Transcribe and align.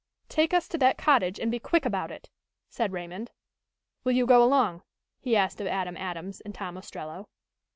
"Take 0.29 0.51
us 0.51 0.67
to 0.69 0.79
that 0.79 0.97
cottage 0.97 1.39
and 1.39 1.51
be 1.51 1.59
quick 1.59 1.85
about 1.85 2.09
it," 2.09 2.31
said 2.69 2.91
Raymond. 2.91 3.29
"Will 4.03 4.13
you 4.13 4.25
go 4.25 4.41
along?" 4.41 4.81
he 5.19 5.35
asked 5.35 5.61
of 5.61 5.67
Adam 5.67 5.95
Adams 5.95 6.41
and 6.41 6.55
Tom 6.55 6.75
Ostrello. 6.75 7.27